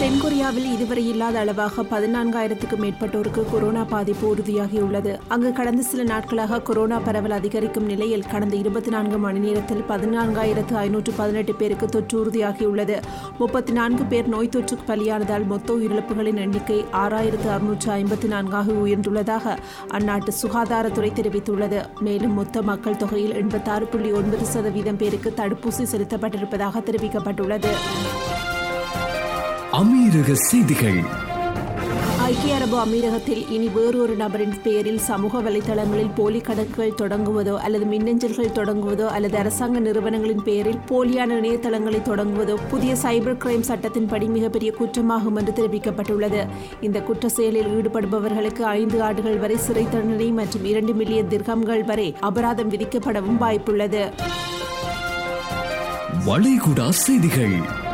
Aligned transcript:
தென்கொரியாவில் 0.00 0.72
இதுவரை 0.72 1.08
இல்லாத 1.08 1.38
அளவாக 1.38 1.82
பதினான்காயிரத்துக்கு 1.82 2.76
மேற்பட்டோருக்கு 2.76 3.50
கொரோனா 3.50 3.84
பாதிப்பு 3.84 4.36
உறுதியாகியுள்ளது. 4.36 5.18
அங்கு 5.28 5.52
கடந்த 5.52 5.82
சில 5.82 6.02
நாட்களாக 6.02 6.60
கொரோனா 6.60 6.98
பரவல் 6.98 7.30
அதிகரிக்கும் 7.30 7.84
நிலையில் 7.84 8.24
கடந்த 8.30 8.56
இருபத்தி 8.56 8.90
நான்கு 8.90 9.18
மணி 9.18 9.38
நேரத்தில் 9.38 9.84
பதினான்காயிரத்து 9.88 10.74
ஐநூற்று 10.74 11.12
பதினெட்டு 11.16 11.54
பேருக்கு 11.54 11.86
தொற்று 11.86 12.24
உறுதியாகியுள்ளது. 12.24 13.02
முப்பத்தி 13.38 13.72
நான்கு 13.72 14.04
பேர் 14.04 14.28
நோய் 14.28 14.48
தொற்றுக்கு 14.48 14.86
பலியானதால் 14.86 15.46
மொத்த 15.46 15.72
உயிரிழப்புகளின் 15.72 16.36
எண்ணிக்கை 16.36 16.84
ஆறாயிரத்து 16.92 17.48
அறுநூற்று 17.48 17.92
ஐம்பத்தி 17.92 18.26
நான்காக 18.26 18.72
உயர்ந்துள்ளதாக 18.72 19.56
அந்நாட்டு 19.88 20.34
சுகாதாரத்துறை 20.42 21.12
தெரிவித்துள்ளது. 21.20 22.00
மேலும் 22.00 22.32
மொத்த 22.32 22.62
மக்கள் 22.62 22.96
தொகையில் 22.96 23.34
எண்பத்தாறு 23.34 23.86
புள்ளி 23.86 24.12
ஒன்பது 24.12 24.44
சதவீதம் 24.44 24.96
பேருக்கு 24.96 25.32
தடுப்பூசி 25.36 25.86
செலுத்தப்பட்டிருப்பதாக 25.92 26.82
தெரிவிக்கப்பட்டுள்ளது. 26.90 27.72
அமீரக 29.72 30.32
செய்திகள். 30.32 31.00
ஐக்கிய 32.18 32.54
அரபு 32.54 32.76
அமீரகத்தில் 32.84 33.50
இனி 33.50 33.68
வேறொரு 33.68 34.16
நபரின் 34.16 34.54
பெயரில் 34.62 34.98
சமூக 34.98 35.40
வலைதளங்களில் 35.40 36.14
போலி 36.14 36.40
கணக்குகள் 36.40 36.92
தொடங்குவதோ 37.02 37.56
அல்லது 37.56 37.84
மின்னஞ்சல்கள் 37.84 38.52
தொடங்குவதோ 38.54 39.06
அல்லது 39.06 39.38
அரசாங்க 39.38 39.78
நிறுவனங்களின் 39.78 40.42
பெயரில் 40.42 40.78
போலியான 40.88 41.40
இணையதளங்களை 41.40 42.02
தொடங்குவதோ 42.02 42.56
புதிய 42.68 42.94
சைபர் 42.94 43.36
கிரைம் 43.36 43.64
சட்டத்தின்படி 43.68 44.28
மிகப்பெரிய 44.28 44.72
குற்றமாகும் 44.72 45.36
என்று 45.36 45.52
தெரிவிக்கப்பட்டுள்ளது. 45.52 46.46
இந்த 46.80 47.00
குற்ற 47.00 47.28
செயலில் 47.28 47.82
ஈடுபடுபவர்களுக்கு 47.82 48.60
ஐந்து 48.60 49.02
ஆண்டுகள் 49.02 49.38
வரை 49.38 49.56
சிறை 49.56 49.86
தண்டனை 49.90 50.30
மற்றும் 50.30 50.64
இரண்டு 50.64 50.94
மில்லியன் 50.94 51.28
திர்கம்கள் 51.28 51.84
வரை 51.84 52.14
அபராதம் 52.20 52.70
விதிக்கப்படவும் 52.70 53.40
வாய்ப்புள்ளது. 53.40 54.12
வளைகுடா 56.26 56.88
செய்திகள். 56.88 57.86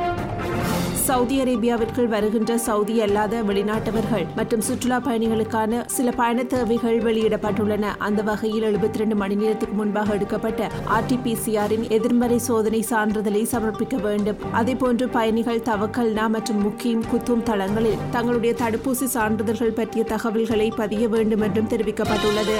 சவுதி 1.06 1.42
அரேபியாவிற்குள் 1.42 2.06
வருகின்ற 2.06 2.58
சவுதி 2.58 3.00
அல்லாத 3.02 3.42
வெளிநாட்டவர்கள் 3.42 4.26
மற்றும் 4.36 4.60
சுற்றுலா 4.60 4.98
பயணிகளுக்கான 5.06 5.82
சில 5.86 6.10
பயண 6.10 6.44
தேவைகள் 6.44 6.98
வெளியிடப்பட்டுள்ளன. 7.02 7.90
அந்த 7.98 8.22
வகையில் 8.22 8.66
எழுபத்தி 8.70 8.96
ரெண்டு 8.96 9.14
மணி 9.14 9.34
நேரத்துக்கு 9.34 9.74
முன்பாக 9.74 10.12
எடுக்கப்பட்ட 10.12 10.70
ஆர்டிபிசிஆரின் 10.96 11.88
எதிர்மறை 11.88 12.38
சோதனை 12.38 12.80
சான்றிதழை 12.90 13.42
சமர்ப்பிக்க 13.52 14.00
வேண்டும். 14.00 14.36
அதேபோன்று 14.54 15.08
பயணிகள் 15.10 15.66
தவக்கல்னா 15.70 16.28
மற்றும் 16.28 16.62
முக்கியம் 16.62 17.04
குத்தும் 17.12 17.42
தளங்களில் 17.42 18.00
தங்களுடைய 18.10 18.54
தடுப்பூசி 18.62 19.04
சான்றிதழ்கள் 19.04 19.76
பற்றிய 19.80 20.04
தகவல்களை 20.04 20.72
பதிய 20.76 21.08
வேண்டும் 21.08 21.40
என்றும் 21.40 21.68
தெரிவிக்கப்பட்டுள்ளது. 21.68 22.58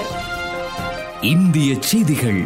இந்திய 1.21 1.75
செய்திகள் 1.79 2.43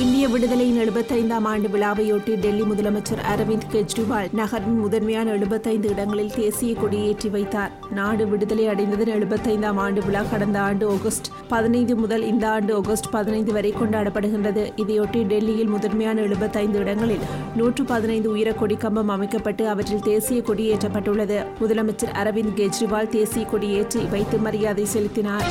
இந்திய 0.00 0.28
விடுதலையின் 0.28 0.78
எழுபத்தைந்தாம் 0.82 1.46
ஆண்டு 1.50 1.68
விழாவையொட்டி 1.68 2.34
டெல்லி 2.40 2.62
முதலமைச்சர் 2.62 3.20
அரவிந்த் 3.32 3.66
கெஜ்ரிவால் 3.72 4.32
நகரின் 4.32 4.78
முதன்மையான 4.78 5.30
எழுபத்தைந்து 5.30 5.88
இடங்களில் 5.88 6.30
தேசிய 6.34 6.74
கொடியேற்றி 6.74 7.30
வைத்தார். 7.30 7.72
நாடு 7.90 8.28
விடுதலை 8.28 8.68
அடைந்ததன் 8.68 9.12
எழுபத்தைந்தாம் 9.16 9.74
ஆண்டு 9.74 10.02
விழா 10.04 10.22
கடந்த 10.22 10.60
ஆண்டு 10.60 10.90
ஆகஸ்ட் 10.90 11.26
பதினைந்து 11.48 11.96
முதல் 11.96 12.22
இந்த 12.22 12.48
ஆண்டு 12.50 12.74
ஆகஸ்ட் 12.74 13.10
பதினைந்து 13.10 13.52
வரை 13.52 13.74
கொண்டாடப்படுகின்றது. 13.80 14.64
இதையொட்டி 14.76 15.26
டெல்லியில் 15.26 15.68
முதன்மையான 15.68 16.20
எழுபத்தைந்து 16.20 16.78
இடங்களில் 16.78 17.26
நூற்று 17.56 17.84
பதினைந்து 17.84 18.30
உயர 18.30 18.50
கொடிக்கம்பம் 18.50 19.14
அமைக்கப்பட்டு 19.16 19.68
அவற்றில் 19.68 20.02
தேசிய 20.02 20.40
கொடியேற்றப்பட்டுள்ளது 20.40 21.46
முதலமைச்சர் 21.60 22.16
அரவிந்த் 22.22 22.56
கெஜ்ரிவால் 22.56 23.08
தேசிய 23.08 23.46
கொடியேற்றி 23.52 24.10
வைத்து 24.10 24.38
மரியாதை 24.38 24.84
செலுத்தினார். 24.84 25.46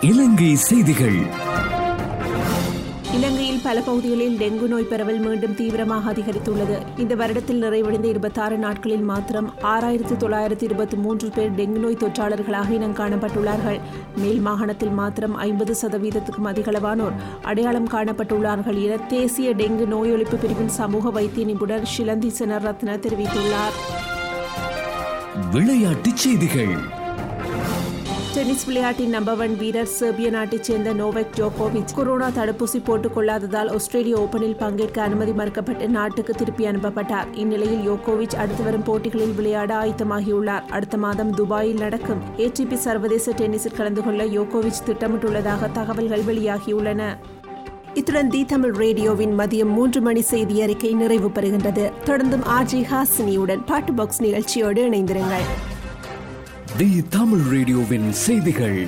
இலங்கை 0.00 0.54
செய்திகள். 0.54 1.20
இலங்கையில் 3.26 3.60
பல 3.62 3.80
பகுதிகளில் 3.80 4.36
டெங்கு 4.38 4.66
நோய் 4.68 4.82
பரவல் 4.82 5.18
மீண்டும் 5.18 5.54
தீவிரமாக 5.54 6.12
அதிகரித்துள்ளது. 6.12 6.98
இந்த 6.98 7.14
வருடத்தில் 7.14 7.62
நிறைவடைந்த 7.62 8.04
இருபத்தாறு 8.04 8.58
நாட்களில் 8.58 9.02
மாத்திரம் 9.02 9.54
ஆறாயிரத்து 9.62 10.16
தொள்ளாயிரத்து 10.16 10.64
இருபத்தி 10.64 10.96
மூன்று 10.96 11.28
பேர் 11.28 11.52
டெங்கு 11.52 11.78
நோய் 11.78 11.96
தொற்றாளர்களாக 12.00 12.70
இனம் 12.70 12.94
காணப்பட்டுள்ளார்கள். 12.94 13.80
மேல் 14.16 14.38
மாகாணத்தில் 14.38 14.90
மாத்திரம் 14.90 15.34
ஐம்பது 15.34 15.76
சதவீதத்துக்கும் 15.82 16.44
அதிகளவானோர் 16.44 17.12
அடையாளம் 17.42 17.88
காணப்பட்டுள்ளார்கள் 17.88 18.82
என 18.82 18.96
தேசிய 18.96 19.54
டெங்கு 19.54 19.86
நோய் 19.86 20.12
ஒழிப்பு 20.12 20.34
பிரிவின் 20.34 20.68
சமூக 20.68 21.10
வைத்திய 21.10 21.46
நிபுணர் 21.46 21.88
ஷிலந்தி 21.98 22.30
செனரத்ன 22.38 22.98
தெரிவித்துள்ளார். 23.06 23.76
விளையாட்டுச் 25.50 26.16
செய்திகள். 26.16 27.04
டென்னிஸ் 28.36 28.64
விளையாட்டின் 28.64 29.08
நம்பர் 29.08 29.38
ஒன் 29.38 29.56
வீரர் 29.56 29.86
செர்பிய 29.86 30.30
நாட்டைச் 30.30 30.62
சேர்ந்த 30.62 30.94
நோவெக் 30.94 31.26
ஜோகோவிச் 31.36 31.94
கொரோனா 31.94 32.28
தடுப்பூசி 32.28 32.84
போட்டுக் 32.84 33.14
கொள்ளாததால் 33.14 33.68
ஆஸ்திரேலிய 33.68 34.16
ஓபனில் 34.18 34.56
பங்கேற்க 34.56 35.02
அனுமதி 35.02 35.30
மறுக்கப்பட்டு 35.30 35.86
நாட்டுக்கு 35.86 36.34
திருப்பி 36.34 36.64
அனுப்பப்பட்டார். 36.64 37.26
இந்நிலையில் 37.32 37.90
யோகோவிச் 37.90 38.36
அடுத்து 38.36 38.64
வரும் 38.64 38.82
போட்டிகளில் 38.82 39.32
விளையாட 39.32 39.74
ஆயத்தமாகியுள்ளார். 39.74 40.62
அடுத்த 40.68 40.96
மாதம் 40.96 41.34
துபாயில் 41.34 41.78
நடக்கும் 41.78 42.18
ஏடிபி 42.36 42.74
சர்வதேச 42.74 43.32
டென்னிஸில் 43.32 43.76
கலந்து 43.76 44.04
கொள்ள 44.04 44.24
யோகோவிச் 44.24 44.82
திட்டமிட்டுள்ளதாக 44.86 45.72
தகவல்கள் 45.72 46.22
வெளியாகியுள்ளன. 46.22 47.02
இத்துடன் 47.94 48.28
தி 48.28 48.44
தமிழ் 48.44 48.74
ரேடியோவின் 48.74 49.38
மதியம் 49.38 49.72
மூன்று 49.72 50.00
மணி 50.00 50.20
செய்தி 50.20 50.62
அறிக்கை 50.62 50.94
நிறைவு 50.94 51.28
பெறுகின்றது. 51.28 51.92
தொடர்ந்தும் 52.04 52.44
ஆர்ஜி 52.60 52.84
ஹாசினியுடன் 52.92 53.62
பாட்டு 53.66 53.92
பாக்ஸ் 53.92 54.20
நிகழ்ச்சியோடு 54.20 54.90
இணைந்திருங்கள். 54.90 55.74
தி 56.78 57.04
தமிழ் 57.08 57.44
ரேடியோவின் 57.52 58.12
செய்திகள். 58.12 58.86